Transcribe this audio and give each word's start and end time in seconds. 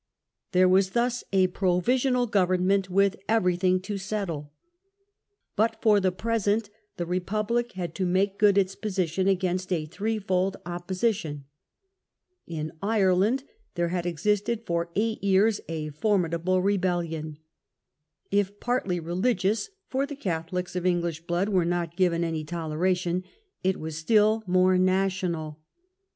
There 0.53 0.67
was 0.67 0.89
thus 0.97 1.23
a 1.31 1.45
provisional 1.45 2.25
government 2.25 2.89
with 2.89 3.17
every 3.29 3.55
thing 3.55 3.79
to 3.81 3.99
settle. 3.99 4.51
But 5.55 5.79
for 5.79 5.99
the 5.99 6.11
present 6.11 6.71
the 6.97 7.05
Republic 7.05 7.73
had 7.73 7.93
to 7.93 8.05
Threefold 8.05 8.15
^lake 8.33 8.39
good 8.39 8.57
its 8.57 8.73
position 8.73 9.27
against 9.27 9.71
a 9.71 9.85
threefold 9.85 10.55
Royalist 10.65 10.81
Opposition. 10.81 11.43
In 12.47 12.71
Ireland 12.81 13.43
there 13.75 13.89
had 13.89 14.07
existed 14.07 14.63
for 14.65 14.85
opposition, 14.97 15.19
gjgi^^ 15.21 15.21
yg^j.g 15.21 15.91
^ 15.91 15.95
fonnidable 15.95 16.63
rebellion. 16.63 17.37
If 18.31 18.59
partly 18.59 18.99
religious 18.99 19.69
(for 19.87 20.07
the 20.07 20.15
Catholics 20.15 20.75
of 20.75 20.87
English 20.87 21.27
blood 21.27 21.49
were 21.49 21.63
not 21.63 21.95
given 21.95 22.23
any 22.23 22.43
toleration), 22.43 23.23
it 23.63 23.79
was 23.79 23.95
still 23.97 24.41
more 24.47 24.79
national. 24.79 25.59